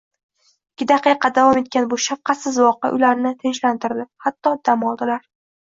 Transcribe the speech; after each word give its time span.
Ikki 0.75 0.87
daqiqa 0.91 1.29
davom 1.35 1.59
etgan 1.61 1.85
bu 1.93 1.99
shafqatsiz 2.05 2.57
voqea 2.63 2.93
ularni 2.97 3.35
tinchlantirdi, 3.45 4.11
hatto 4.27 4.57
dam 4.71 4.89
oldilar. 4.95 5.25